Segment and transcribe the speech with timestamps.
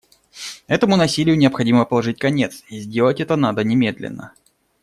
[0.65, 4.33] Этому насилию необходимо положить конец, и сделать это надо немедленно.